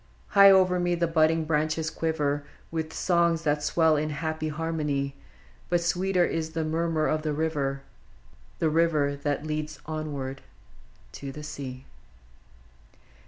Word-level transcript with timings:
High 0.29 0.49
over 0.49 0.79
me 0.79 0.95
the 0.95 1.05
budding 1.05 1.45
branches 1.45 1.91
quiver 1.91 2.43
W;th 2.71 2.91
songs 2.91 3.43
that 3.43 3.61
swell 3.61 3.95
in 3.95 4.09
happy 4.09 4.47
harmony; 4.49 5.15
But 5.69 5.79
sweeter 5.81 6.25
is 6.25 6.53
the 6.53 6.63
murmur 6.65 7.05
of 7.05 7.21
the 7.21 7.33
river,— 7.33 7.83
The 8.57 8.71
river 8.71 9.15
that 9.17 9.45
leads 9.45 9.79
ever 9.87 10.37
to 11.11 11.31
the 11.31 11.43
sea 11.43 11.85